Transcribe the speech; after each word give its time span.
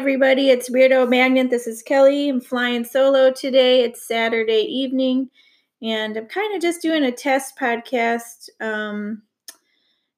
Everybody, 0.00 0.48
it's 0.48 0.70
Weirdo 0.70 1.10
Magnet. 1.10 1.50
This 1.50 1.66
is 1.66 1.82
Kelly. 1.82 2.30
I'm 2.30 2.40
flying 2.40 2.84
solo 2.84 3.30
today. 3.30 3.84
It's 3.84 4.08
Saturday 4.08 4.62
evening, 4.62 5.28
and 5.82 6.16
I'm 6.16 6.24
kind 6.24 6.56
of 6.56 6.62
just 6.62 6.80
doing 6.80 7.04
a 7.04 7.12
test 7.12 7.58
podcast. 7.58 8.48
Um, 8.62 9.20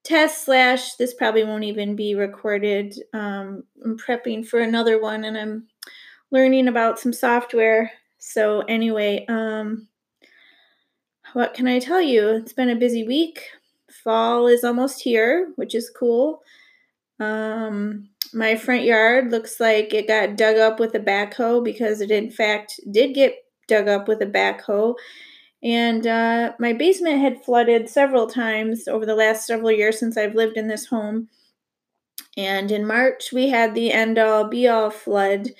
test 0.04 0.45
slash, 0.45 0.95
this 0.95 1.14
probably 1.14 1.42
won't 1.42 1.64
even 1.64 1.96
be 1.96 2.14
recorded. 2.14 2.95
Um, 3.12 3.64
I'm 3.84 3.98
prepping 3.98 4.46
for 4.46 4.60
another 4.60 5.00
one, 5.00 5.24
and 5.24 5.37
I'm 5.37 5.66
learning 6.30 6.68
about 6.68 7.01
some 7.01 7.12
software. 7.12 7.90
So 8.18 8.60
anyway, 8.60 9.26
um, 9.28 9.88
what 11.32 11.54
can 11.54 11.66
I 11.66 11.80
tell 11.80 12.01
you? 12.01 12.28
It's 12.28 12.52
been 12.52 12.70
a 12.70 12.76
busy 12.76 13.04
week. 13.04 13.48
Fall 13.90 14.46
is 14.46 14.62
almost 14.62 15.02
here, 15.02 15.51
which 15.56 15.74
is 15.74 15.90
cool. 15.90 16.45
Um, 17.21 18.09
my 18.32 18.57
front 18.57 18.85
yard 18.85 19.30
looks 19.30 19.60
like 19.60 19.93
it 19.93 20.09
got 20.09 20.37
dug 20.37 20.57
up 20.57 20.80
with 20.80 20.95
a 20.95 21.01
backhoe 21.01 21.63
because 21.63 22.01
it, 22.01 22.10
in 22.10 22.30
fact, 22.30 22.80
did 22.91 23.15
get 23.15 23.37
dug 23.69 23.88
up 23.88 24.09
with 24.09 24.23
a 24.23 24.27
backhoe. 24.27 24.95
And 25.63 26.07
uh, 26.07 26.52
my 26.59 26.73
basement 26.73 27.21
had 27.21 27.45
flooded 27.45 27.88
several 27.88 28.27
times 28.27 28.88
over 28.88 29.07
the 29.07 29.15
last 29.15 29.46
several 29.46 29.71
years 29.71 29.99
since 29.99 30.16
I've 30.16 30.35
lived 30.35 30.57
in 30.57 30.66
this 30.66 30.87
home. 30.87 31.29
And 32.37 32.71
in 32.71 32.87
March, 32.87 33.32
we 33.32 33.51
had 33.51 33.74
the 33.74 33.93
end 33.93 34.19
all 34.19 34.49
be 34.49 34.66
all 34.66 34.91
flood. 34.91 35.51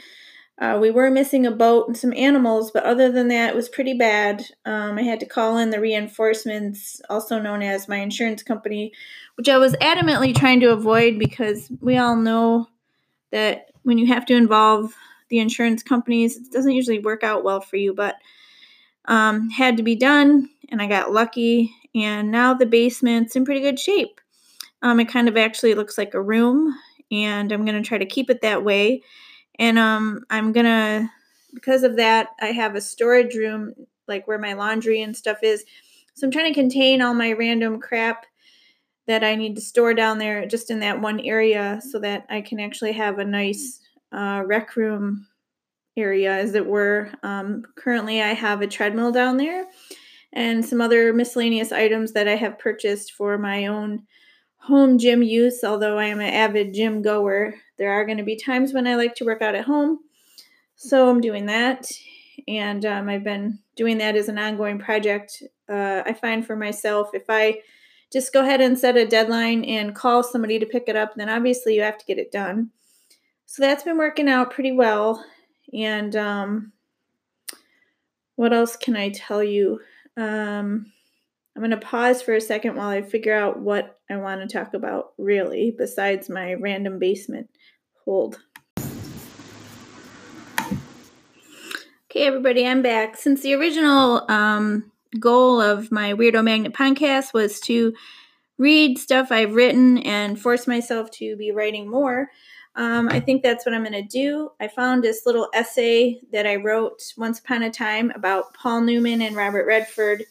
Uh, 0.62 0.78
we 0.78 0.92
were 0.92 1.10
missing 1.10 1.44
a 1.44 1.50
boat 1.50 1.88
and 1.88 1.96
some 1.96 2.12
animals, 2.12 2.70
but 2.70 2.84
other 2.84 3.10
than 3.10 3.27
that, 3.27 3.50
it 3.50 3.56
was 3.56 3.68
pretty 3.68 3.94
bad. 3.94 4.44
Um, 4.64 4.96
I 4.96 5.02
had 5.02 5.19
to 5.19 5.27
call 5.27 5.58
in 5.58 5.70
the 5.70 5.80
reinforcements, 5.80 7.02
also 7.10 7.41
known 7.41 7.62
as 7.62 7.88
my 7.88 7.96
insurance 7.96 8.44
company, 8.44 8.92
which 9.34 9.48
I 9.48 9.58
was 9.58 9.74
adamantly 9.78 10.32
trying 10.32 10.60
to 10.60 10.70
avoid 10.70 11.19
because 11.19 11.69
we 11.80 11.96
all 11.96 12.14
know 12.14 12.69
that 13.32 13.72
when 13.82 13.98
you 13.98 14.06
have 14.06 14.24
to 14.27 14.36
involve 14.36 14.94
the 15.30 15.41
insurance 15.41 15.82
companies, 15.82 16.36
it 16.36 16.52
doesn't 16.52 16.70
usually 16.70 17.00
work 17.00 17.24
out 17.24 17.42
well 17.42 17.60
for 17.60 17.74
you, 17.74 17.92
but 17.92 18.14
um, 19.06 19.50
had 19.50 19.78
to 19.78 19.82
be 19.82 19.97
done, 19.97 20.48
and 20.69 20.80
I 20.80 20.86
got 20.86 21.10
lucky, 21.10 21.74
and 21.92 22.30
now 22.30 22.54
the 22.54 22.66
basement's 22.66 23.34
in 23.34 23.44
pretty 23.44 23.62
good 23.62 23.80
shape. 23.80 24.20
Um, 24.80 25.00
it 25.00 25.08
kind 25.08 25.26
of 25.26 25.36
actually 25.36 25.74
looks 25.74 25.98
like 25.98 26.14
a 26.14 26.22
room, 26.22 26.72
and 27.10 27.50
I'm 27.50 27.64
going 27.64 27.82
to 27.82 27.88
try 27.88 27.98
to 27.98 28.06
keep 28.06 28.30
it 28.30 28.42
that 28.42 28.62
way. 28.62 29.02
And 29.58 29.78
um, 29.78 30.25
I'm 30.31 30.53
going 30.53 30.67
to, 30.67 31.11
because 31.55 31.83
of 31.83 31.97
that, 31.97 32.28
I 32.41 32.47
have 32.47 32.75
a 32.75 32.81
storage 32.81 33.34
room, 33.34 33.75
like 34.09 34.27
where 34.27 34.39
my 34.39 34.55
laundry 34.55 35.03
and 35.03 35.17
stuff 35.17 35.39
is. 35.42 35.64
So 36.14 36.27
I'm 36.27 36.31
trying 36.31 36.53
to 36.53 36.61
contain 36.61 37.03
all 37.03 37.14
my 37.14 37.33
random 37.33 37.81
crap 37.81 38.27
that 39.06 39.25
I 39.25 39.34
need 39.34 39.56
to 39.56 39.61
store 39.61 39.94
down 39.94 40.19
there 40.19 40.47
just 40.47 40.70
in 40.70 40.81
that 40.81 41.00
one 41.00 41.20
area 41.20 41.81
so 41.91 41.98
that 42.00 42.27
I 42.31 42.41
can 42.41 42.61
actually 42.61 42.92
have 42.92 43.19
a 43.19 43.25
nice 43.25 43.81
uh, 44.12 44.42
rec 44.47 44.77
room 44.77 45.27
area, 45.97 46.32
as 46.32 46.55
it 46.55 46.66
were. 46.66 47.10
Um, 47.22 47.65
currently, 47.76 48.22
I 48.22 48.28
have 48.28 48.62
a 48.62 48.66
treadmill 48.66 49.12
down 49.12 49.37
there 49.37 49.66
and 50.32 50.65
some 50.65 50.81
other 50.81 51.12
miscellaneous 51.12 51.72
items 51.72 52.12
that 52.12 52.28
I 52.28 52.37
have 52.37 52.59
purchased 52.59 53.12
for 53.12 53.37
my 53.37 53.66
own 53.66 54.06
home 54.62 54.99
gym 54.99 55.23
use. 55.23 55.65
Although 55.65 55.99
I 55.99 56.06
am 56.06 56.21
an 56.21 56.33
avid 56.33 56.75
gym 56.75 57.03
goer, 57.03 57.55
there 57.78 57.93
are 57.93 58.05
going 58.05 58.19
to 58.19 58.25
be 58.25 58.37
times 58.37 58.73
when 58.73 58.87
I 58.87 58.97
like 58.97 59.15
to 59.17 59.25
work 59.25 59.43
out 59.43 59.55
at 59.55 59.65
home. 59.65 60.00
So 60.77 61.09
I'm 61.09 61.21
doing 61.21 61.47
that. 61.47 61.91
And 62.49 62.84
um, 62.87 63.09
I've 63.09 63.25
been 63.25 63.59
doing 63.77 63.99
that 63.99 64.17
as 64.17 64.28
an 64.28 64.39
ongoing 64.39 64.78
project. 64.78 65.43
Uh, 65.69 66.03
I 66.05 66.12
find 66.12 66.47
for 66.47 66.56
myself, 66.56 67.11
if 67.12 67.25
I 67.28 67.61
just 68.12 68.33
go 68.33 68.43
ahead 68.43 68.61
and 68.61 68.78
set 68.78 68.97
a 68.97 69.06
deadline 69.06 69.65
and 69.65 69.95
call 69.95 70.23
somebody 70.23 70.59
to 70.59 70.67
pick 70.67 70.84
it 70.87 70.97
up, 70.97 71.15
then 71.15 71.29
obviously 71.29 71.75
you 71.75 71.83
have 71.83 71.99
to 71.99 72.05
get 72.05 72.19
it 72.19 72.33
done. 72.33 72.71
So 73.47 73.62
that's 73.62 73.84
been 73.84 73.99
working 73.99 74.29
out 74.29 74.50
pretty 74.50 74.73
well. 74.73 75.25
And 75.73 76.15
um, 76.17 76.73
what 78.37 78.53
else 78.53 78.77
can 78.77 78.97
I 78.97 79.11
tell 79.11 79.43
you? 79.43 79.81
Um, 80.17 80.93
I'm 81.54 81.60
going 81.60 81.70
to 81.70 81.76
pause 81.76 82.22
for 82.22 82.34
a 82.34 82.40
second 82.40 82.76
while 82.76 82.88
I 82.88 83.02
figure 83.02 83.34
out 83.34 83.58
what 83.58 83.98
I 84.10 84.16
want 84.16 84.40
to 84.40 84.46
talk 84.46 84.72
about 84.74 85.12
really, 85.18 85.74
besides 85.76 86.30
my 86.30 86.54
random 86.54 86.98
basement 86.98 87.50
hold. 88.04 88.40
Okay, 92.10 92.26
everybody, 92.26 92.66
I'm 92.66 92.82
back. 92.82 93.16
Since 93.16 93.42
the 93.42 93.54
original 93.54 94.30
um, 94.30 94.90
goal 95.18 95.60
of 95.60 95.92
my 95.92 96.14
Weirdo 96.14 96.42
Magnet 96.42 96.72
podcast 96.72 97.34
was 97.34 97.60
to 97.60 97.94
read 98.58 98.98
stuff 98.98 99.30
I've 99.30 99.54
written 99.54 99.98
and 99.98 100.40
force 100.40 100.66
myself 100.66 101.10
to 101.12 101.36
be 101.36 101.52
writing 101.52 101.90
more. 101.90 102.30
Um, 102.76 103.08
I 103.10 103.20
think 103.20 103.42
that's 103.42 103.66
what 103.66 103.74
I'm 103.74 103.84
going 103.84 103.92
to 103.92 104.02
do. 104.02 104.50
I 104.58 104.69
found 104.69 105.04
this 105.04 105.26
little 105.26 105.48
essay 105.52 106.20
that 106.32 106.46
I 106.46 106.56
wrote 106.56 107.02
once 107.19 107.38
upon 107.38 107.62
a 107.62 107.70
time 107.70 108.10
about 108.14 108.54
Paul 108.54 108.82
Newman 108.82 109.20
and 109.20 109.36
Robert 109.36 109.66
Redford 109.66 110.24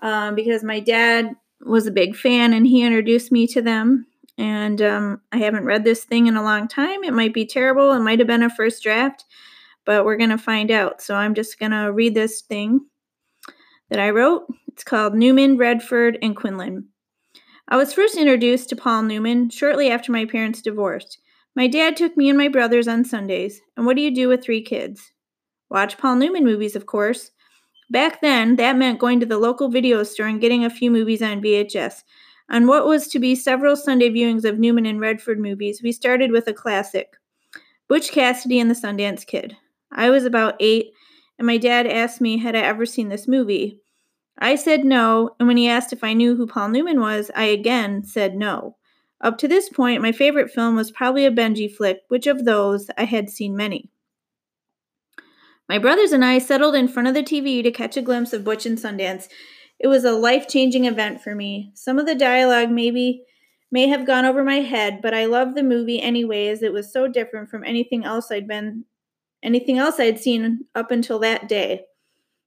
um, 0.00 0.34
because 0.34 0.62
my 0.62 0.80
dad 0.80 1.34
was 1.60 1.86
a 1.86 1.92
big 1.92 2.16
fan 2.16 2.52
and 2.52 2.66
he 2.66 2.82
introduced 2.82 3.32
me 3.32 3.46
to 3.48 3.62
them. 3.62 4.06
And 4.36 4.80
um, 4.80 5.20
I 5.32 5.38
haven't 5.38 5.64
read 5.64 5.84
this 5.84 6.04
thing 6.04 6.28
in 6.28 6.36
a 6.36 6.42
long 6.42 6.68
time. 6.68 7.02
It 7.02 7.12
might 7.12 7.34
be 7.34 7.44
terrible. 7.44 7.92
It 7.92 8.00
might 8.00 8.20
have 8.20 8.28
been 8.28 8.44
a 8.44 8.50
first 8.50 8.82
draft, 8.82 9.24
but 9.84 10.04
we're 10.04 10.16
going 10.16 10.30
to 10.30 10.38
find 10.38 10.70
out. 10.70 11.02
So 11.02 11.16
I'm 11.16 11.34
just 11.34 11.58
going 11.58 11.72
to 11.72 11.92
read 11.92 12.14
this 12.14 12.42
thing 12.42 12.80
that 13.90 13.98
I 13.98 14.10
wrote. 14.10 14.46
It's 14.68 14.84
called 14.84 15.14
Newman, 15.14 15.56
Redford, 15.56 16.18
and 16.22 16.36
Quinlan. 16.36 16.86
I 17.66 17.76
was 17.76 17.92
first 17.92 18.16
introduced 18.16 18.68
to 18.68 18.76
Paul 18.76 19.02
Newman 19.02 19.50
shortly 19.50 19.90
after 19.90 20.12
my 20.12 20.24
parents 20.24 20.62
divorced. 20.62 21.18
My 21.56 21.66
dad 21.66 21.96
took 21.96 22.16
me 22.16 22.28
and 22.28 22.38
my 22.38 22.48
brothers 22.48 22.86
on 22.86 23.04
Sundays. 23.04 23.60
And 23.76 23.84
what 23.84 23.96
do 23.96 24.02
you 24.02 24.14
do 24.14 24.28
with 24.28 24.44
three 24.44 24.62
kids? 24.62 25.12
Watch 25.68 25.98
Paul 25.98 26.16
Newman 26.16 26.44
movies, 26.44 26.76
of 26.76 26.86
course. 26.86 27.32
Back 27.90 28.20
then, 28.20 28.56
that 28.56 28.76
meant 28.76 28.98
going 28.98 29.18
to 29.20 29.26
the 29.26 29.38
local 29.38 29.68
video 29.68 30.02
store 30.02 30.26
and 30.26 30.40
getting 30.40 30.64
a 30.64 30.70
few 30.70 30.90
movies 30.90 31.22
on 31.22 31.40
VHS. 31.40 32.04
On 32.50 32.66
what 32.66 32.86
was 32.86 33.08
to 33.08 33.18
be 33.18 33.34
several 33.34 33.76
Sunday 33.76 34.10
viewings 34.10 34.44
of 34.44 34.58
Newman 34.58 34.86
and 34.86 35.00
Redford 35.00 35.38
movies, 35.38 35.82
we 35.82 35.92
started 35.92 36.30
with 36.30 36.46
a 36.48 36.52
classic 36.52 37.16
Butch 37.88 38.10
Cassidy 38.10 38.60
and 38.60 38.70
the 38.70 38.74
Sundance 38.74 39.26
Kid. 39.26 39.56
I 39.90 40.10
was 40.10 40.24
about 40.24 40.56
eight, 40.60 40.92
and 41.38 41.46
my 41.46 41.56
dad 41.56 41.86
asked 41.86 42.20
me 42.20 42.38
had 42.38 42.54
I 42.54 42.60
ever 42.60 42.84
seen 42.84 43.08
this 43.08 43.26
movie. 43.26 43.80
I 44.38 44.54
said 44.54 44.84
no, 44.84 45.34
and 45.38 45.48
when 45.48 45.56
he 45.56 45.68
asked 45.68 45.92
if 45.92 46.04
I 46.04 46.12
knew 46.12 46.36
who 46.36 46.46
Paul 46.46 46.68
Newman 46.68 47.00
was, 47.00 47.30
I 47.34 47.44
again 47.44 48.04
said 48.04 48.36
no. 48.36 48.76
Up 49.20 49.38
to 49.38 49.48
this 49.48 49.68
point, 49.68 50.02
my 50.02 50.12
favorite 50.12 50.50
film 50.50 50.76
was 50.76 50.90
probably 50.90 51.24
a 51.24 51.30
Benji 51.30 51.74
flick, 51.74 52.02
which 52.08 52.26
of 52.26 52.44
those 52.44 52.90
I 52.96 53.04
had 53.04 53.30
seen 53.30 53.56
many. 53.56 53.90
My 55.68 55.78
brothers 55.78 56.12
and 56.12 56.24
I 56.24 56.38
settled 56.38 56.74
in 56.74 56.88
front 56.88 57.08
of 57.08 57.14
the 57.14 57.22
TV 57.22 57.62
to 57.62 57.70
catch 57.70 57.96
a 57.96 58.02
glimpse 58.02 58.32
of 58.32 58.44
Butch 58.44 58.64
and 58.64 58.78
Sundance. 58.78 59.28
It 59.78 59.88
was 59.88 60.04
a 60.04 60.12
life 60.12 60.48
changing 60.48 60.86
event 60.86 61.20
for 61.20 61.34
me. 61.34 61.72
Some 61.74 61.98
of 61.98 62.06
the 62.06 62.14
dialogue 62.14 62.70
maybe 62.70 63.22
may 63.70 63.86
have 63.88 64.06
gone 64.06 64.24
over 64.24 64.42
my 64.42 64.60
head, 64.60 65.00
but 65.02 65.12
I 65.12 65.26
loved 65.26 65.56
the 65.56 65.62
movie 65.62 66.00
anyway 66.00 66.48
as 66.48 66.62
it 66.62 66.72
was 66.72 66.90
so 66.90 67.06
different 67.06 67.50
from 67.50 67.64
anything 67.64 68.04
else 68.04 68.30
I'd 68.30 68.48
been 68.48 68.84
anything 69.42 69.78
else 69.78 70.00
I'd 70.00 70.18
seen 70.18 70.64
up 70.74 70.90
until 70.90 71.18
that 71.20 71.48
day. 71.48 71.84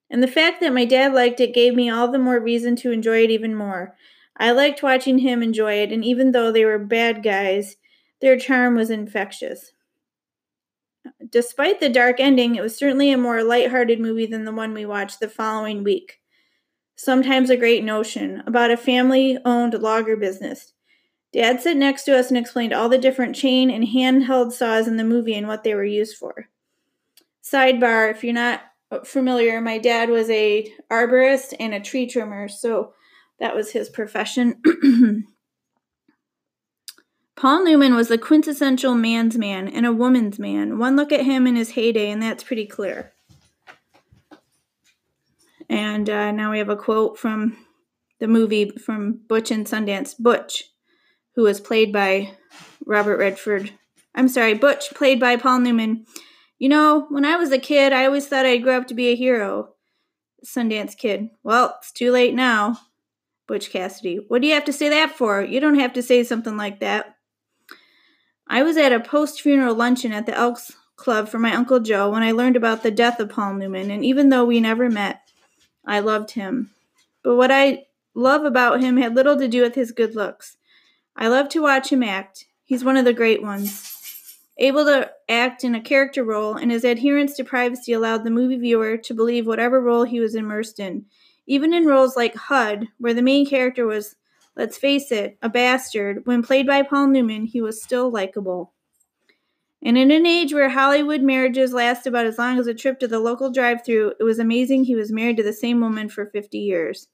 And 0.09 0.21
the 0.21 0.27
fact 0.27 0.59
that 0.59 0.73
my 0.73 0.83
dad 0.83 1.13
liked 1.13 1.39
it 1.39 1.53
gave 1.53 1.73
me 1.73 1.89
all 1.89 2.11
the 2.11 2.19
more 2.19 2.39
reason 2.39 2.75
to 2.77 2.91
enjoy 2.91 3.23
it 3.23 3.29
even 3.29 3.55
more. 3.55 3.95
I 4.35 4.51
liked 4.51 4.83
watching 4.83 5.19
him 5.19 5.41
enjoy 5.41 5.75
it, 5.75 5.91
and 5.91 6.03
even 6.03 6.31
though 6.31 6.51
they 6.51 6.65
were 6.65 6.79
bad 6.79 7.23
guys, 7.23 7.77
their 8.19 8.37
charm 8.37 8.75
was 8.75 8.89
infectious. 8.89 9.71
Despite 11.29 11.79
the 11.79 11.89
dark 11.89 12.19
ending, 12.19 12.55
it 12.55 12.61
was 12.61 12.75
certainly 12.75 13.11
a 13.11 13.17
more 13.17 13.43
light-hearted 13.43 13.99
movie 13.99 14.25
than 14.25 14.45
the 14.45 14.51
one 14.51 14.73
we 14.73 14.85
watched 14.85 15.19
the 15.19 15.29
following 15.29 15.83
week. 15.83 16.19
Sometimes 16.95 17.49
a 17.49 17.57
Great 17.57 17.83
Notion, 17.83 18.43
about 18.45 18.71
a 18.71 18.77
family 18.77 19.37
owned 19.45 19.73
logger 19.73 20.15
business. 20.15 20.73
Dad 21.33 21.61
sat 21.61 21.77
next 21.77 22.03
to 22.03 22.17
us 22.17 22.27
and 22.27 22.37
explained 22.37 22.73
all 22.73 22.89
the 22.89 22.97
different 22.97 23.35
chain 23.35 23.71
and 23.71 23.85
handheld 23.87 24.51
saws 24.51 24.87
in 24.87 24.97
the 24.97 25.03
movie 25.03 25.33
and 25.33 25.47
what 25.47 25.63
they 25.63 25.73
were 25.73 25.85
used 25.85 26.17
for. 26.17 26.49
Sidebar, 27.43 28.11
if 28.11 28.23
you're 28.23 28.33
not 28.33 28.61
familiar, 29.05 29.61
my 29.61 29.77
dad 29.77 30.09
was 30.09 30.29
a 30.29 30.71
arborist 30.91 31.53
and 31.59 31.73
a 31.73 31.79
tree 31.79 32.05
trimmer, 32.05 32.47
so 32.47 32.93
that 33.39 33.55
was 33.55 33.71
his 33.71 33.89
profession. 33.89 34.61
Paul 37.35 37.63
Newman 37.63 37.95
was 37.95 38.07
the 38.07 38.17
quintessential 38.17 38.93
man's 38.93 39.37
man 39.37 39.67
and 39.67 39.85
a 39.85 39.93
woman's 39.93 40.37
man. 40.37 40.77
One 40.77 40.95
look 40.95 41.11
at 41.11 41.25
him 41.25 41.47
in 41.47 41.55
his 41.55 41.71
heyday, 41.71 42.11
and 42.11 42.21
that's 42.21 42.43
pretty 42.43 42.65
clear. 42.65 43.13
And 45.69 46.09
uh, 46.09 46.31
now 46.31 46.51
we 46.51 46.59
have 46.59 46.69
a 46.69 46.75
quote 46.75 47.17
from 47.17 47.57
the 48.19 48.27
movie 48.27 48.69
from 48.69 49.21
Butch 49.27 49.51
and 49.51 49.65
Sundance. 49.65 50.13
Butch, 50.19 50.65
who 51.35 51.43
was 51.43 51.59
played 51.59 51.93
by 51.93 52.35
Robert 52.85 53.17
Redford. 53.17 53.71
I'm 54.13 54.27
sorry, 54.27 54.53
Butch, 54.53 54.93
played 54.93 55.19
by 55.19 55.37
Paul 55.37 55.59
Newman. 55.59 56.05
You 56.59 56.69
know, 56.69 57.07
when 57.09 57.25
I 57.25 57.37
was 57.37 57.51
a 57.51 57.57
kid, 57.57 57.93
I 57.93 58.05
always 58.05 58.27
thought 58.27 58.45
I'd 58.45 58.63
grow 58.63 58.77
up 58.77 58.87
to 58.87 58.93
be 58.93 59.07
a 59.07 59.15
hero. 59.15 59.69
Sundance 60.45 60.97
Kid. 60.97 61.29
Well, 61.43 61.75
it's 61.79 61.91
too 61.91 62.11
late 62.11 62.33
now. 62.33 62.79
Butch 63.47 63.71
Cassidy. 63.71 64.19
What 64.27 64.41
do 64.41 64.47
you 64.47 64.53
have 64.53 64.65
to 64.65 64.73
say 64.73 64.89
that 64.89 65.15
for? 65.15 65.41
You 65.41 65.59
don't 65.59 65.79
have 65.79 65.93
to 65.93 66.03
say 66.03 66.23
something 66.23 66.57
like 66.57 66.79
that. 66.79 67.15
I 68.53 68.63
was 68.63 68.75
at 68.75 68.91
a 68.91 68.99
post 68.99 69.41
funeral 69.41 69.75
luncheon 69.75 70.11
at 70.11 70.25
the 70.25 70.37
Elks 70.37 70.73
Club 70.97 71.29
for 71.29 71.39
my 71.39 71.55
Uncle 71.55 71.79
Joe 71.79 72.09
when 72.09 72.21
I 72.21 72.33
learned 72.33 72.57
about 72.57 72.83
the 72.83 72.91
death 72.91 73.21
of 73.21 73.29
Paul 73.29 73.53
Newman, 73.53 73.89
and 73.89 74.03
even 74.03 74.27
though 74.27 74.43
we 74.43 74.59
never 74.59 74.89
met, 74.89 75.21
I 75.85 76.01
loved 76.01 76.31
him. 76.31 76.71
But 77.23 77.37
what 77.37 77.49
I 77.49 77.85
love 78.13 78.43
about 78.43 78.81
him 78.81 78.97
had 78.97 79.15
little 79.15 79.37
to 79.37 79.47
do 79.47 79.61
with 79.61 79.75
his 79.75 79.93
good 79.93 80.17
looks. 80.17 80.57
I 81.15 81.29
love 81.29 81.47
to 81.49 81.61
watch 81.61 81.93
him 81.93 82.03
act. 82.03 82.45
He's 82.65 82.83
one 82.83 82.97
of 82.97 83.05
the 83.05 83.13
great 83.13 83.41
ones. 83.41 83.89
Able 84.57 84.83
to 84.83 85.09
act 85.29 85.63
in 85.63 85.73
a 85.73 85.79
character 85.79 86.25
role, 86.25 86.55
and 86.55 86.71
his 86.71 86.83
adherence 86.83 87.37
to 87.37 87.45
privacy 87.45 87.93
allowed 87.93 88.25
the 88.25 88.31
movie 88.31 88.57
viewer 88.57 88.97
to 88.97 89.13
believe 89.13 89.47
whatever 89.47 89.79
role 89.79 90.03
he 90.03 90.19
was 90.19 90.35
immersed 90.35 90.77
in. 90.77 91.05
Even 91.47 91.73
in 91.73 91.85
roles 91.85 92.17
like 92.17 92.35
HUD, 92.35 92.89
where 92.97 93.13
the 93.13 93.21
main 93.21 93.45
character 93.45 93.85
was, 93.85 94.17
let's 94.55 94.77
face 94.77 95.11
it, 95.11 95.37
a 95.41 95.49
bastard, 95.49 96.21
when 96.25 96.43
played 96.43 96.67
by 96.67 96.83
Paul 96.83 97.07
Newman, 97.07 97.45
he 97.45 97.61
was 97.61 97.81
still 97.81 98.11
likable. 98.11 98.73
And 99.83 99.97
in 99.97 100.11
an 100.11 100.25
age 100.25 100.53
where 100.53 100.69
Hollywood 100.69 101.21
marriages 101.21 101.73
last 101.73 102.05
about 102.05 102.27
as 102.27 102.37
long 102.37 102.59
as 102.59 102.67
a 102.67 102.73
trip 102.73 102.99
to 102.99 103.07
the 103.07 103.19
local 103.19 103.51
drive 103.51 103.83
through, 103.83 104.13
it 104.19 104.23
was 104.23 104.37
amazing 104.37 104.83
he 104.83 104.95
was 104.95 105.11
married 105.11 105.37
to 105.37 105.43
the 105.43 105.53
same 105.53 105.81
woman 105.81 106.07
for 106.07 106.27
50 106.27 106.59
years. 106.59 107.07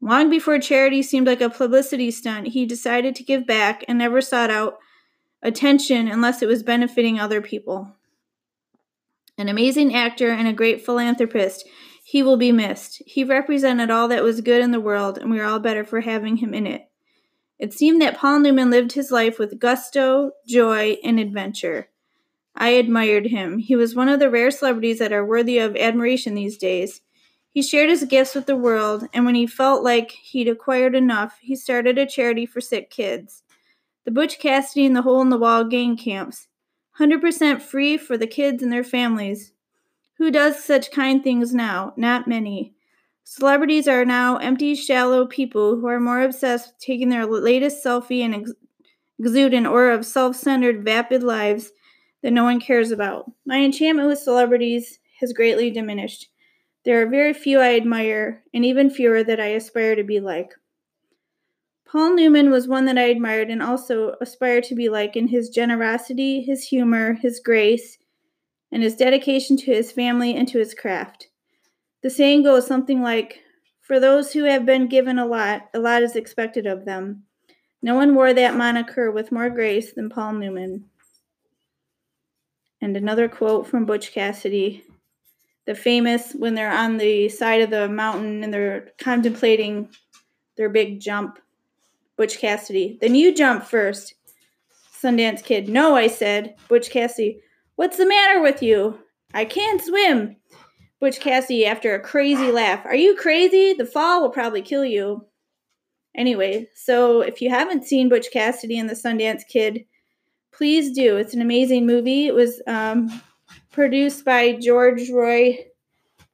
Long 0.00 0.30
before 0.30 0.58
charity 0.58 1.02
seemed 1.02 1.26
like 1.26 1.40
a 1.40 1.50
publicity 1.50 2.10
stunt, 2.10 2.48
he 2.48 2.66
decided 2.66 3.16
to 3.16 3.24
give 3.24 3.46
back 3.46 3.84
and 3.88 3.98
never 3.98 4.20
sought 4.20 4.50
out 4.50 4.78
attention 5.42 6.08
unless 6.08 6.42
it 6.42 6.46
was 6.46 6.62
benefiting 6.62 7.18
other 7.18 7.40
people. 7.40 7.94
An 9.36 9.48
amazing 9.48 9.94
actor 9.94 10.30
and 10.30 10.46
a 10.46 10.52
great 10.52 10.84
philanthropist, 10.84 11.64
he 12.10 12.22
will 12.22 12.38
be 12.38 12.52
missed. 12.52 13.02
He 13.04 13.22
represented 13.22 13.90
all 13.90 14.08
that 14.08 14.22
was 14.22 14.40
good 14.40 14.62
in 14.62 14.70
the 14.70 14.80
world, 14.80 15.18
and 15.18 15.30
we 15.30 15.38
are 15.40 15.44
all 15.44 15.58
better 15.58 15.84
for 15.84 16.00
having 16.00 16.38
him 16.38 16.54
in 16.54 16.66
it. 16.66 16.88
It 17.58 17.74
seemed 17.74 18.00
that 18.00 18.16
Paul 18.16 18.40
Newman 18.40 18.70
lived 18.70 18.92
his 18.92 19.10
life 19.10 19.38
with 19.38 19.58
gusto, 19.58 20.30
joy, 20.46 20.96
and 21.04 21.20
adventure. 21.20 21.90
I 22.56 22.70
admired 22.70 23.26
him. 23.26 23.58
He 23.58 23.76
was 23.76 23.94
one 23.94 24.08
of 24.08 24.20
the 24.20 24.30
rare 24.30 24.50
celebrities 24.50 25.00
that 25.00 25.12
are 25.12 25.22
worthy 25.22 25.58
of 25.58 25.76
admiration 25.76 26.34
these 26.34 26.56
days. 26.56 27.02
He 27.50 27.60
shared 27.60 27.90
his 27.90 28.04
gifts 28.04 28.34
with 28.34 28.46
the 28.46 28.56
world, 28.56 29.06
and 29.12 29.26
when 29.26 29.34
he 29.34 29.46
felt 29.46 29.84
like 29.84 30.12
he'd 30.12 30.48
acquired 30.48 30.94
enough, 30.94 31.36
he 31.42 31.54
started 31.54 31.98
a 31.98 32.06
charity 32.06 32.46
for 32.46 32.62
sick 32.62 32.88
kids. 32.88 33.42
The 34.06 34.12
Butch 34.12 34.38
Cassidy 34.38 34.86
and 34.86 34.96
the 34.96 35.02
Hole 35.02 35.20
in 35.20 35.28
the 35.28 35.36
Wall 35.36 35.62
gang 35.64 35.94
camps. 35.98 36.48
100% 36.98 37.60
free 37.60 37.98
for 37.98 38.16
the 38.16 38.26
kids 38.26 38.62
and 38.62 38.72
their 38.72 38.82
families. 38.82 39.52
Who 40.18 40.30
does 40.30 40.62
such 40.62 40.90
kind 40.90 41.22
things 41.22 41.54
now? 41.54 41.94
Not 41.96 42.28
many. 42.28 42.74
Celebrities 43.22 43.86
are 43.86 44.04
now 44.04 44.36
empty, 44.38 44.74
shallow 44.74 45.26
people 45.26 45.76
who 45.76 45.86
are 45.86 46.00
more 46.00 46.22
obsessed 46.22 46.68
with 46.68 46.78
taking 46.80 47.08
their 47.08 47.26
latest 47.26 47.84
selfie 47.84 48.24
and 48.24 48.34
ex- 48.34 48.52
exude 49.18 49.54
an 49.54 49.66
aura 49.66 49.94
of 49.94 50.04
self 50.04 50.34
centered, 50.34 50.84
vapid 50.84 51.22
lives 51.22 51.70
that 52.22 52.32
no 52.32 52.42
one 52.44 52.58
cares 52.58 52.90
about. 52.90 53.30
My 53.46 53.58
enchantment 53.58 54.08
with 54.08 54.18
celebrities 54.18 54.98
has 55.20 55.32
greatly 55.32 55.70
diminished. 55.70 56.28
There 56.84 57.00
are 57.02 57.06
very 57.06 57.32
few 57.32 57.60
I 57.60 57.76
admire, 57.76 58.42
and 58.52 58.64
even 58.64 58.90
fewer 58.90 59.22
that 59.22 59.40
I 59.40 59.48
aspire 59.48 59.94
to 59.94 60.02
be 60.02 60.20
like. 60.20 60.54
Paul 61.84 62.14
Newman 62.14 62.50
was 62.50 62.66
one 62.66 62.86
that 62.86 62.98
I 62.98 63.04
admired 63.04 63.50
and 63.50 63.62
also 63.62 64.14
aspired 64.20 64.64
to 64.64 64.74
be 64.74 64.88
like 64.88 65.16
in 65.16 65.28
his 65.28 65.48
generosity, 65.48 66.42
his 66.42 66.64
humor, 66.64 67.14
his 67.14 67.40
grace, 67.40 67.98
and 68.72 68.82
his 68.82 68.96
dedication 68.96 69.56
to 69.58 69.72
his 69.72 69.92
family 69.92 70.34
and 70.34 70.48
to 70.48 70.58
his 70.58 70.74
craft. 70.74 71.28
The 72.02 72.10
saying 72.10 72.42
goes 72.42 72.66
something 72.66 73.02
like 73.02 73.40
For 73.80 73.98
those 73.98 74.32
who 74.32 74.44
have 74.44 74.66
been 74.66 74.88
given 74.88 75.18
a 75.18 75.26
lot, 75.26 75.68
a 75.74 75.78
lot 75.78 76.02
is 76.02 76.16
expected 76.16 76.66
of 76.66 76.84
them. 76.84 77.24
No 77.82 77.94
one 77.94 78.14
wore 78.14 78.34
that 78.34 78.56
moniker 78.56 79.10
with 79.10 79.32
more 79.32 79.50
grace 79.50 79.92
than 79.92 80.10
Paul 80.10 80.34
Newman. 80.34 80.84
And 82.80 82.96
another 82.96 83.28
quote 83.28 83.66
from 83.66 83.86
Butch 83.86 84.12
Cassidy 84.12 84.84
the 85.68 85.74
famous 85.74 86.32
when 86.32 86.54
they're 86.54 86.72
on 86.72 86.96
the 86.96 87.28
side 87.28 87.60
of 87.60 87.68
the 87.68 87.90
mountain 87.90 88.42
and 88.42 88.54
they're 88.54 88.88
contemplating 88.96 89.86
their 90.56 90.70
big 90.70 90.98
jump. 90.98 91.38
Butch 92.16 92.38
Cassidy, 92.38 92.96
then 93.02 93.14
you 93.14 93.34
jump 93.34 93.64
first. 93.64 94.14
Sundance 94.98 95.44
Kid, 95.44 95.68
no, 95.68 95.94
I 95.94 96.06
said. 96.06 96.54
Butch 96.68 96.88
Cassidy, 96.88 97.42
what's 97.78 97.96
the 97.96 98.04
matter 98.04 98.42
with 98.42 98.60
you? 98.60 98.98
I 99.32 99.44
can't 99.44 99.80
swim. 99.80 100.34
Butch 100.98 101.20
Cassidy, 101.20 101.64
after 101.64 101.94
a 101.94 102.00
crazy 102.00 102.50
laugh, 102.52 102.84
are 102.84 102.96
you 102.96 103.14
crazy? 103.14 103.72
The 103.72 103.86
fall 103.86 104.20
will 104.20 104.30
probably 104.30 104.62
kill 104.62 104.84
you. 104.84 105.24
Anyway, 106.12 106.66
so 106.74 107.20
if 107.20 107.40
you 107.40 107.50
haven't 107.50 107.84
seen 107.84 108.08
Butch 108.08 108.32
Cassidy 108.32 108.80
and 108.80 108.90
the 108.90 108.94
Sundance 108.94 109.46
Kid, 109.46 109.84
please 110.50 110.92
do. 110.92 111.16
It's 111.18 111.34
an 111.34 111.40
amazing 111.40 111.86
movie. 111.86 112.26
It 112.26 112.34
was 112.34 112.60
um, 112.66 113.22
produced 113.70 114.24
by 114.24 114.54
George 114.54 115.08
Roy 115.10 115.64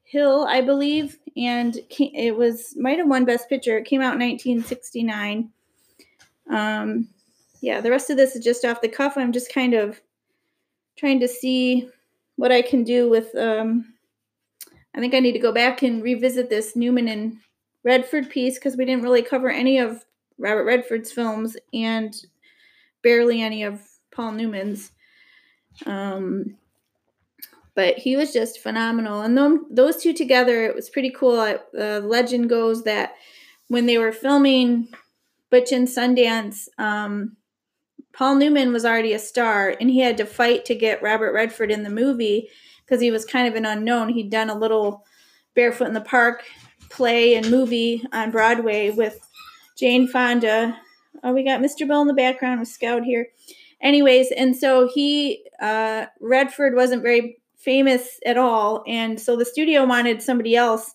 Hill, 0.05 0.47
I 0.49 0.63
believe, 0.63 1.19
and 1.37 1.79
it 1.91 2.35
was 2.35 2.75
might 2.79 2.97
have 2.97 3.09
won 3.09 3.27
Best 3.27 3.51
Picture. 3.51 3.77
It 3.77 3.85
came 3.85 4.01
out 4.01 4.15
in 4.15 4.27
1969. 4.27 5.51
Um, 6.49 7.09
yeah, 7.61 7.83
the 7.83 7.91
rest 7.91 8.09
of 8.09 8.17
this 8.17 8.35
is 8.35 8.43
just 8.43 8.65
off 8.65 8.81
the 8.81 8.89
cuff. 8.89 9.19
I'm 9.19 9.33
just 9.33 9.53
kind 9.53 9.75
of 9.75 10.01
trying 10.97 11.21
to 11.21 11.29
see 11.29 11.89
what 12.37 12.53
I 12.53 12.63
can 12.63 12.85
do 12.85 13.09
with. 13.09 13.35
Um, 13.35 13.95
I 14.95 15.01
think 15.01 15.15
I 15.15 15.21
need 15.21 15.33
to 15.33 15.39
go 15.39 15.53
back 15.53 15.83
and 15.83 16.03
revisit 16.03 16.49
this 16.49 16.77
Newman 16.77 17.09
and 17.09 17.39
Redford 17.83 18.31
piece 18.31 18.55
because 18.55 18.77
we 18.77 18.85
didn't 18.85 19.03
really 19.03 19.23
cover 19.23 19.51
any 19.51 19.79
of 19.79 20.05
Robert 20.39 20.65
Redford's 20.65 21.13
films 21.13 21.57
and 21.73 22.15
barely 23.03 23.43
any 23.43 23.63
of 23.65 23.81
Paul 24.13 24.33
Newman's. 24.33 24.93
Um, 25.87 26.57
but 27.75 27.99
he 27.99 28.17
was 28.17 28.33
just 28.33 28.61
phenomenal. 28.61 29.23
And 29.23 29.37
those 29.71 29.97
two 29.97 30.13
together, 30.13 30.65
it 30.65 30.75
was 30.75 30.89
pretty 30.89 31.11
cool. 31.11 31.37
The 31.73 31.99
uh, 31.99 32.01
legend 32.01 32.49
goes 32.49 32.85
that 32.85 33.15
when 33.69 33.87
they 33.87 33.99
were 33.99 34.13
filming 34.13 34.89
Butch 35.51 35.73
and 35.73 35.89
Sundance, 35.89 36.69
um, 36.79 37.37
Paul 38.15 38.37
Newman 38.37 38.73
was 38.73 38.85
already 38.85 39.13
a 39.13 39.19
star, 39.19 39.75
and 39.81 39.91
he 39.91 40.01
had 40.01 40.17
to 40.19 40.27
fight 40.27 40.65
to 40.67 40.75
get 40.75 41.03
Robert 41.03 41.33
Redford 41.33 41.71
in 41.71 41.83
the 41.83 41.91
movie 41.91 42.49
because 42.85 43.01
he 43.01 43.11
was 43.11 43.25
kind 43.25 43.49
of 43.49 43.55
an 43.55 43.67
unknown. 43.67 44.11
He'd 44.11 44.31
done 44.31 44.51
a 44.51 44.59
little 44.59 45.05
Barefoot 45.55 45.89
in 45.89 45.95
the 45.95 46.01
Park 46.01 46.45
play 46.91 47.35
and 47.35 47.51
movie 47.51 48.05
on 48.13 48.31
Broadway 48.31 48.91
with 48.91 49.19
Jane 49.77 50.07
Fonda. 50.07 50.79
Oh, 51.25 51.33
we 51.33 51.45
got 51.45 51.61
Mr. 51.61 51.89
Bell 51.89 52.03
in 52.03 52.07
the 52.07 52.15
background 52.15 52.61
with 52.61 52.69
Scout 52.69 53.03
here. 53.03 53.29
Anyways, 53.81 54.31
and 54.31 54.57
so 54.57 54.89
he, 54.89 55.45
uh, 55.61 56.07
Redford 56.21 56.75
wasn't 56.75 57.03
very 57.03 57.39
famous 57.57 58.21
at 58.25 58.37
all. 58.37 58.85
And 58.87 59.19
so 59.21 59.37
the 59.37 59.45
studio 59.45 59.85
wanted 59.85 60.23
somebody 60.23 60.55
else. 60.55 60.95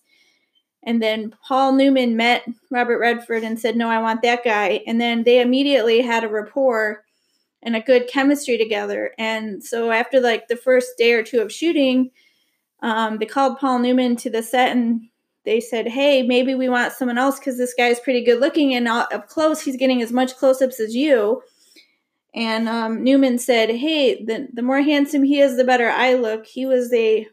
And 0.83 1.01
then 1.01 1.33
Paul 1.45 1.73
Newman 1.73 2.15
met 2.15 2.45
Robert 2.71 2.99
Redford 2.99 3.43
and 3.43 3.59
said, 3.59 3.75
No, 3.75 3.89
I 3.89 3.99
want 3.99 4.21
that 4.21 4.45
guy. 4.45 4.81
And 4.87 5.01
then 5.01 5.23
they 5.23 5.41
immediately 5.41 6.01
had 6.01 6.23
a 6.23 6.29
rapport 6.29 7.03
and 7.61 7.75
a 7.75 7.81
good 7.81 8.07
chemistry 8.07 8.57
together. 8.57 9.13
And 9.17 9.63
so 9.63 9.91
after 9.91 10.19
like 10.19 10.47
the 10.47 10.55
first 10.55 10.97
day 10.97 11.13
or 11.13 11.23
two 11.23 11.41
of 11.41 11.51
shooting, 11.51 12.11
um, 12.81 13.17
they 13.17 13.25
called 13.25 13.59
Paul 13.59 13.79
Newman 13.79 14.15
to 14.17 14.29
the 14.29 14.41
set 14.41 14.71
and 14.71 15.01
they 15.45 15.59
said, 15.59 15.87
Hey, 15.87 16.21
maybe 16.21 16.55
we 16.55 16.69
want 16.69 16.93
someone 16.93 17.17
else 17.17 17.39
because 17.39 17.57
this 17.57 17.73
guy's 17.73 17.99
pretty 17.99 18.23
good 18.23 18.39
looking 18.39 18.73
and 18.73 18.87
up 18.87 19.27
close, 19.27 19.61
he's 19.61 19.77
getting 19.77 20.01
as 20.01 20.11
much 20.11 20.37
close 20.37 20.61
ups 20.61 20.79
as 20.79 20.95
you. 20.95 21.41
And 22.33 22.69
um, 22.69 23.03
Newman 23.03 23.39
said, 23.39 23.69
Hey, 23.69 24.23
the, 24.23 24.47
the 24.53 24.61
more 24.61 24.81
handsome 24.81 25.23
he 25.23 25.39
is, 25.39 25.57
the 25.57 25.63
better 25.63 25.89
I 25.89 26.13
look. 26.13 26.45
He 26.45 26.65
was 26.65 26.93
a 26.93 27.27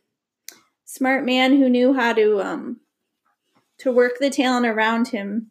smart 0.84 1.24
man 1.24 1.56
who 1.56 1.68
knew 1.68 1.92
how 1.92 2.12
to 2.14 2.40
um, 2.40 2.80
to 3.78 3.92
work 3.92 4.18
the 4.18 4.30
talent 4.30 4.66
around 4.66 5.08
him. 5.08 5.50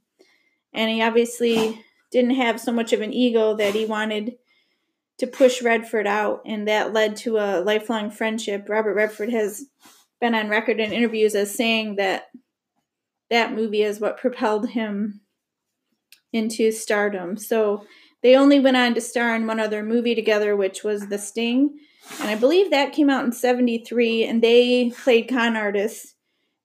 And 0.74 0.90
he 0.90 1.02
obviously 1.02 1.80
didn't 2.12 2.36
have 2.36 2.60
so 2.60 2.72
much 2.72 2.92
of 2.92 3.02
an 3.02 3.14
ego 3.14 3.56
that 3.56 3.76
he 3.76 3.86
wanted 3.86 4.38
to 5.20 5.28
push 5.28 5.62
Redford 5.62 6.08
out, 6.08 6.42
and 6.46 6.68
that 6.68 6.94
led 6.94 7.16
to 7.18 7.38
a 7.38 7.62
lifelong 7.62 8.12
friendship. 8.12 8.68
Robert 8.68 8.96
Redford 8.96 9.30
has 9.30 9.66
been 10.20 10.36
on 10.36 10.50
record 10.50 10.80
in 10.80 10.92
interviews 10.92 11.36
as 11.36 11.54
saying 11.54 11.96
that 11.96 12.26
that 13.30 13.54
movie 13.54 13.82
is 13.82 14.00
what 14.00 14.18
propelled 14.18 14.70
him 14.70 15.22
into 16.34 16.72
stardom. 16.72 17.38
So 17.38 17.86
they 18.22 18.36
only 18.36 18.60
went 18.60 18.78
on 18.78 18.94
to 18.96 19.02
star 19.02 19.36
in 19.36 19.48
one 19.48 19.60
other 19.60 19.84
movie 19.84 20.16
together, 20.16 20.56
which 20.56 20.84
was 20.84 21.08
The 21.08 21.18
Sting. 21.18 21.78
And 22.20 22.30
I 22.30 22.36
believe 22.36 22.72
that 22.72 22.94
came 22.94 23.10
out 23.10 23.26
in 23.26 23.32
73, 23.32 24.26
and 24.26 24.42
they 24.42 24.92
played 24.92 25.30
con 25.30 25.56
artists 25.56 26.16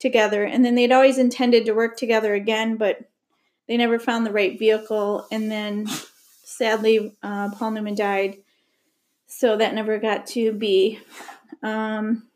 together. 0.00 0.44
And 0.44 0.64
then 0.64 0.74
they'd 0.74 0.92
always 0.92 1.18
intended 1.18 1.66
to 1.66 1.72
work 1.72 1.96
together 1.96 2.34
again, 2.34 2.76
but 2.76 2.98
they 3.68 3.76
never 3.76 3.98
found 3.98 4.26
the 4.26 4.32
right 4.32 4.58
vehicle. 4.58 5.26
And 5.30 5.50
then 5.50 5.86
sadly, 6.60 7.16
uh, 7.22 7.48
Paul 7.54 7.70
Newman 7.70 7.94
died, 7.94 8.36
so 9.26 9.56
that 9.56 9.72
never 9.72 9.98
got 9.98 10.26
to 10.26 10.52
be. 10.52 11.00
Um, 11.62 12.28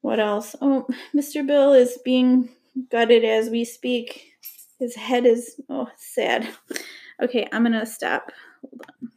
what 0.00 0.18
else? 0.18 0.56
Oh, 0.62 0.86
Mr. 1.14 1.46
Bill 1.46 1.74
is 1.74 1.98
being 2.02 2.48
gutted 2.90 3.26
as 3.26 3.50
we 3.50 3.66
speak. 3.66 4.32
His 4.78 4.96
head 4.96 5.26
is, 5.26 5.60
oh, 5.68 5.88
sad. 5.98 6.48
Okay, 7.20 7.46
I'm 7.52 7.64
gonna 7.64 7.84
stop. 7.84 8.32
Hold 8.62 8.80
on. 9.02 9.10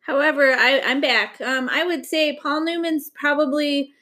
However, 0.00 0.52
I, 0.52 0.82
I'm 0.84 1.00
back. 1.00 1.40
Um, 1.40 1.70
I 1.72 1.84
would 1.84 2.04
say 2.04 2.36
Paul 2.42 2.62
Newman's 2.62 3.10
probably 3.14 3.94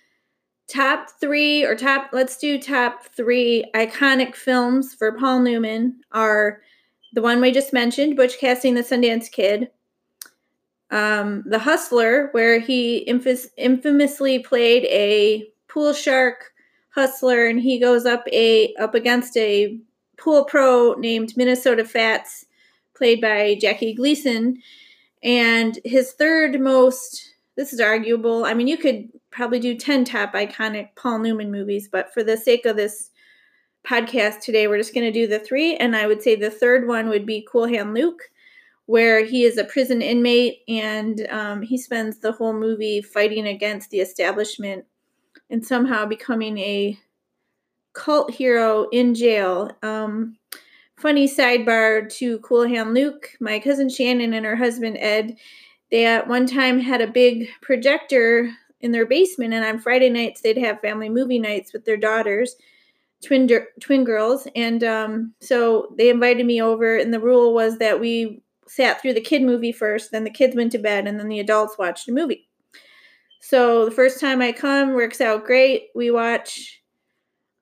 top 0.66 1.10
three 1.20 1.64
or 1.64 1.76
top, 1.76 2.10
let's 2.12 2.38
do 2.38 2.58
top 2.58 3.04
three 3.04 3.70
iconic 3.72 4.34
films 4.34 4.94
for 4.94 5.12
Paul 5.12 5.40
Newman 5.40 6.00
are 6.10 6.62
the 7.12 7.22
one 7.22 7.40
we 7.40 7.52
just 7.52 7.72
mentioned, 7.72 8.16
Butch 8.16 8.38
Cassidy 8.38 8.74
the 8.74 8.82
Sundance 8.82 9.30
Kid, 9.30 9.70
um, 10.90 11.42
The 11.46 11.58
Hustler, 11.58 12.28
where 12.32 12.58
he 12.58 12.98
infamously 12.98 14.38
played 14.40 14.84
a 14.84 15.48
pool 15.68 15.92
shark 15.92 16.52
hustler, 16.90 17.46
and 17.46 17.60
he 17.60 17.78
goes 17.78 18.06
up 18.06 18.24
a 18.32 18.74
up 18.74 18.94
against 18.94 19.36
a 19.36 19.78
pool 20.16 20.44
pro 20.44 20.94
named 20.94 21.36
Minnesota 21.36 21.84
Fats, 21.84 22.46
played 22.94 23.20
by 23.20 23.56
Jackie 23.60 23.94
Gleason. 23.94 24.58
And 25.22 25.78
his 25.84 26.12
third 26.12 26.60
most, 26.60 27.34
this 27.56 27.72
is 27.72 27.80
arguable. 27.80 28.44
I 28.44 28.54
mean, 28.54 28.68
you 28.68 28.76
could 28.76 29.08
probably 29.30 29.60
do 29.60 29.76
10 29.76 30.04
top 30.04 30.32
iconic 30.32 30.88
Paul 30.96 31.20
Newman 31.20 31.50
movies, 31.50 31.88
but 31.90 32.12
for 32.12 32.22
the 32.22 32.36
sake 32.36 32.66
of 32.66 32.76
this 32.76 33.10
podcast 33.86 34.40
today, 34.40 34.66
we're 34.66 34.78
just 34.78 34.94
going 34.94 35.06
to 35.06 35.12
do 35.12 35.26
the 35.26 35.38
three. 35.38 35.76
And 35.76 35.96
I 35.96 36.06
would 36.06 36.22
say 36.22 36.36
the 36.36 36.50
third 36.50 36.86
one 36.86 37.08
would 37.08 37.26
be 37.26 37.46
Cool 37.50 37.66
Hand 37.66 37.94
Luke, 37.94 38.22
where 38.86 39.24
he 39.24 39.44
is 39.44 39.56
a 39.56 39.64
prison 39.64 40.02
inmate 40.02 40.58
and 40.68 41.26
um, 41.30 41.62
he 41.62 41.78
spends 41.78 42.18
the 42.18 42.32
whole 42.32 42.52
movie 42.52 43.00
fighting 43.00 43.46
against 43.46 43.90
the 43.90 44.00
establishment 44.00 44.84
and 45.48 45.64
somehow 45.64 46.06
becoming 46.06 46.58
a 46.58 46.98
cult 47.92 48.32
hero 48.32 48.88
in 48.90 49.14
jail. 49.14 49.70
Um, 49.82 50.36
funny 50.96 51.28
sidebar 51.28 52.12
to 52.16 52.38
Cool 52.40 52.68
Hand 52.68 52.94
Luke, 52.94 53.30
my 53.40 53.58
cousin 53.58 53.88
Shannon 53.88 54.34
and 54.34 54.44
her 54.44 54.56
husband 54.56 54.96
Ed, 54.98 55.36
they 55.90 56.06
at 56.06 56.28
one 56.28 56.46
time 56.46 56.78
had 56.78 57.00
a 57.00 57.06
big 57.06 57.48
projector 57.62 58.50
in 58.80 58.92
their 58.92 59.06
basement, 59.06 59.52
and 59.52 59.64
on 59.64 59.78
Friday 59.78 60.08
nights 60.08 60.40
they'd 60.40 60.58
have 60.58 60.80
family 60.80 61.08
movie 61.08 61.38
nights 61.38 61.72
with 61.72 61.84
their 61.84 61.96
daughters, 61.96 62.56
twin 63.24 63.48
twin 63.80 64.04
girls, 64.04 64.46
and 64.54 64.82
um, 64.84 65.34
so 65.40 65.94
they 65.98 66.10
invited 66.10 66.46
me 66.46 66.60
over, 66.60 66.96
and 66.96 67.12
the 67.12 67.20
rule 67.20 67.54
was 67.54 67.78
that 67.78 68.00
we 68.00 68.42
sat 68.66 69.00
through 69.00 69.14
the 69.14 69.20
kid 69.20 69.42
movie 69.42 69.72
first, 69.72 70.12
then 70.12 70.24
the 70.24 70.30
kids 70.30 70.54
went 70.54 70.72
to 70.72 70.78
bed, 70.78 71.06
and 71.06 71.18
then 71.18 71.28
the 71.28 71.40
adults 71.40 71.76
watched 71.78 72.08
a 72.08 72.12
movie. 72.12 72.48
So 73.40 73.84
the 73.84 73.90
first 73.90 74.20
time 74.20 74.40
I 74.40 74.52
come 74.52 74.94
works 74.94 75.20
out 75.20 75.44
great. 75.44 75.88
We 75.94 76.10
watch 76.10 76.80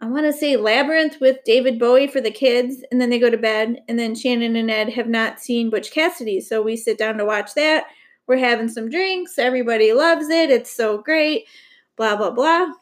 I 0.00 0.06
want 0.06 0.26
to 0.26 0.32
say 0.32 0.56
Labyrinth 0.56 1.20
with 1.20 1.38
David 1.44 1.78
Bowie 1.78 2.06
for 2.06 2.20
the 2.20 2.30
kids, 2.30 2.84
and 2.90 3.00
then 3.00 3.10
they 3.10 3.18
go 3.18 3.30
to 3.30 3.36
bed. 3.36 3.80
And 3.88 3.98
then 3.98 4.14
Shannon 4.14 4.54
and 4.54 4.70
Ed 4.70 4.90
have 4.90 5.08
not 5.08 5.40
seen 5.40 5.70
Butch 5.70 5.90
Cassidy, 5.90 6.40
so 6.40 6.62
we 6.62 6.76
sit 6.76 6.98
down 6.98 7.16
to 7.18 7.24
watch 7.24 7.54
that. 7.54 7.86
We're 8.28 8.38
having 8.38 8.68
some 8.68 8.90
drinks. 8.90 9.38
Everybody 9.38 9.92
loves 9.92 10.28
it. 10.28 10.50
It's 10.50 10.70
so 10.70 10.98
great. 10.98 11.46
Blah, 11.96 12.16
blah, 12.16 12.30
blah. 12.30 12.72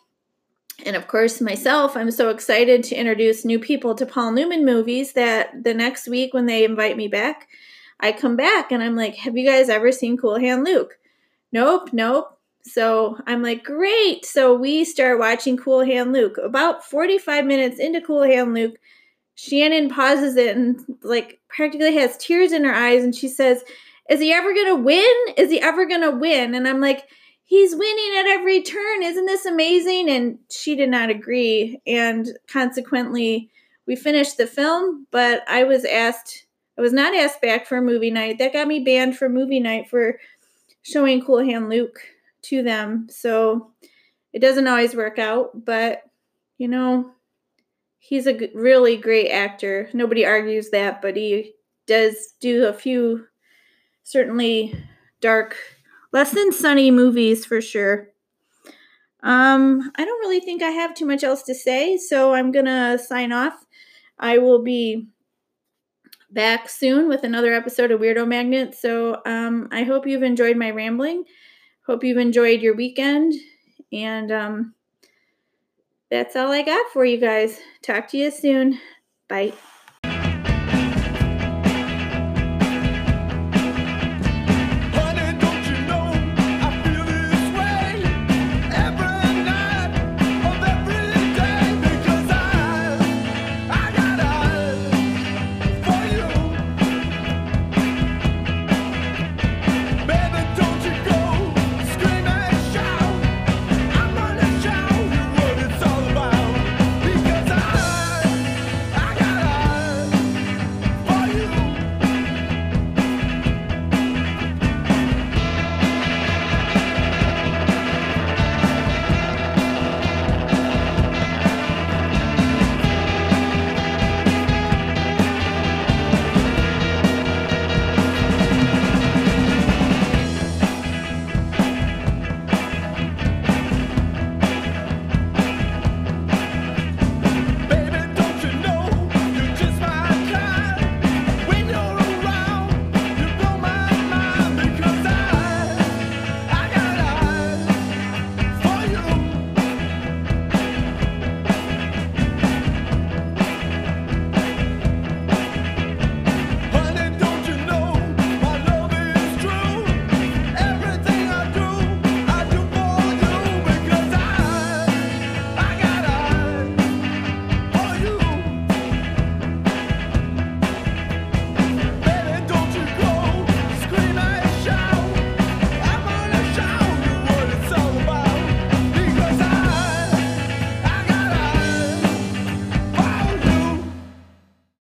And 0.85 0.95
of 0.95 1.09
course, 1.09 1.41
myself, 1.41 1.97
I'm 1.97 2.11
so 2.11 2.29
excited 2.29 2.85
to 2.85 2.97
introduce 2.97 3.45
new 3.45 3.59
people 3.59 3.95
to 3.95 4.07
Paul 4.07 4.33
Newman 4.33 4.65
movies 4.65 5.15
that 5.15 5.65
the 5.65 5.75
next 5.75 6.07
week 6.07 6.35
when 6.35 6.47
they 6.47 6.65
invite 6.65 6.97
me 6.97 7.09
back, 7.09 7.49
I 7.99 8.13
come 8.13 8.37
back 8.37 8.73
and 8.73 8.83
I'm 8.83 8.95
like, 8.95 9.17
Have 9.17 9.37
you 9.37 9.47
guys 9.47 9.69
ever 9.69 9.91
seen 9.91 10.17
Cool 10.17 10.39
Hand 10.39 10.65
Luke? 10.65 10.99
Nope, 11.53 11.91
nope. 11.93 12.37
So 12.63 13.17
I'm 13.27 13.43
like, 13.43 13.63
great. 13.63 14.27
So 14.27 14.55
we 14.55 14.85
start 14.85 15.21
watching 15.21 15.57
Cool 15.57 15.85
Hand 15.85 16.13
Luke. 16.13 16.37
About 16.43 16.85
45 16.85 17.47
minutes 17.47 17.79
into 17.79 18.01
Cool 18.01 18.25
Hand 18.25 18.55
Luke, 18.55 18.77
Shannon 19.37 19.89
pauses 19.89 20.37
it 20.37 20.57
and 20.57 20.81
like 21.03 21.39
practically 21.49 21.95
has 21.95 22.17
tears 22.17 22.53
in 22.53 22.65
her 22.65 22.75
eyes 22.75 23.05
and 23.05 23.15
she 23.15 23.29
says, 23.29 23.63
Is 24.11 24.21
he 24.21 24.33
ever 24.33 24.53
gonna 24.53 24.77
win? 24.77 25.15
Is 25.37 25.51
he 25.51 25.61
ever 25.61 25.87
gonna 25.87 26.11
win? 26.11 26.55
And 26.55 26.67
I'm 26.67 26.81
like, 26.81 27.09
He's 27.47 27.75
winning 27.75 28.19
at 28.19 28.27
every 28.27 28.63
turn. 28.63 29.03
Isn't 29.03 29.27
this 29.27 29.47
amazing? 29.47 30.11
And 30.11 30.39
she 30.51 30.75
did 30.75 30.91
not 30.91 31.11
agree. 31.11 31.81
And 31.87 32.29
consequently, 32.49 33.51
we 33.87 33.97
finished 33.97 34.37
the 34.37 34.47
film, 34.47 35.07
but 35.13 35.45
I 35.49 35.65
was 35.65 35.85
asked, 35.85 36.47
I 36.77 36.81
was 36.81 36.93
not 36.93 37.15
asked 37.15 37.41
back 37.41 37.67
for 37.67 37.81
movie 37.81 38.11
night. 38.11 38.39
That 38.39 38.53
got 38.53 38.67
me 38.67 38.81
banned 38.81 39.17
for 39.17 39.29
movie 39.29 39.61
night 39.61 39.89
for 39.89 40.19
showing 40.83 41.25
Cool 41.25 41.45
Hand 41.45 41.69
Luke 41.69 42.01
to 42.43 42.63
them. 42.63 43.07
So 43.11 43.71
it 44.33 44.41
doesn't 44.41 44.67
always 44.67 44.95
work 44.95 45.19
out, 45.19 45.65
but 45.65 46.03
you 46.59 46.69
know, 46.69 47.13
he's 47.99 48.27
a 48.27 48.51
really 48.55 48.97
great 48.97 49.31
actor. 49.31 49.89
Nobody 49.93 50.25
argues 50.25 50.71
that, 50.71 51.01
but 51.01 51.17
he 51.17 51.55
does 51.87 52.35
do 52.41 52.67
a 52.67 52.73
few 52.73 53.27
certainly 54.03 54.75
dark, 55.21 55.57
less 56.13 56.33
than 56.33 56.53
sunny 56.53 56.91
movies 56.91 57.45
for 57.45 57.61
sure. 57.61 58.09
Um, 59.23 59.91
I 59.97 60.05
don't 60.05 60.21
really 60.21 60.41
think 60.41 60.63
I 60.63 60.71
have 60.71 60.95
too 60.95 61.07
much 61.07 61.25
else 61.25 61.43
to 61.45 61.55
say, 61.55 61.97
so 61.97 62.35
I'm 62.35 62.53
gonna 62.53 62.99
sign 62.99 63.33
off. 63.33 63.65
I 64.19 64.39
will 64.39 64.63
be 64.63 65.09
back 66.31 66.69
soon 66.69 67.09
with 67.09 67.25
another 67.25 67.53
episode 67.53 67.91
of 67.91 68.01
Weirdo 68.01 68.27
Magnet. 68.27 68.75
So 68.75 69.21
um, 69.27 69.69
I 69.73 69.83
hope 69.83 70.07
you've 70.07 70.23
enjoyed 70.23 70.57
my 70.57 70.71
rambling. 70.71 71.25
Hope 71.87 72.05
you've 72.05 72.19
enjoyed 72.19 72.61
your 72.61 72.75
weekend. 72.75 73.35
And 73.93 74.31
um, 74.33 74.75
that's 76.11 76.37
all 76.37 76.53
I 76.53 76.63
got 76.63 76.93
for 76.93 77.05
you 77.05 77.19
guys. 77.19 77.61
Talk 77.83 78.09
to 78.09 78.19
you 78.19 78.31
soon. 78.31 78.79
Bye. 79.29 79.53